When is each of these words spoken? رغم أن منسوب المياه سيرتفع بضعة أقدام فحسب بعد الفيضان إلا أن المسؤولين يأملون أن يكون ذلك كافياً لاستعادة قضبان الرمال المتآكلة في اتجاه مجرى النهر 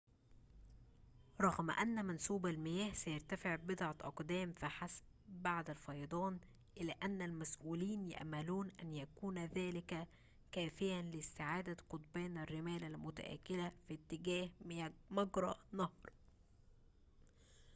رغم 1.41 1.71
أن 1.71 2.05
منسوب 2.05 2.45
المياه 2.45 2.93
سيرتفع 2.93 3.55
بضعة 3.55 3.95
أقدام 4.01 4.53
فحسب 4.53 5.03
بعد 5.27 5.69
الفيضان 5.69 6.39
إلا 6.77 6.93
أن 7.03 7.21
المسؤولين 7.21 8.05
يأملون 8.11 8.71
أن 8.81 8.93
يكون 8.93 9.45
ذلك 9.45 10.07
كافياً 10.51 11.01
لاستعادة 11.01 11.77
قضبان 11.89 12.37
الرمال 12.37 12.83
المتآكلة 12.83 13.71
في 13.87 13.93
اتجاه 13.93 14.49
مجرى 15.11 15.55
النهر 15.73 16.09